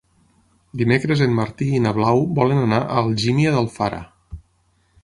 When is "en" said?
1.25-1.35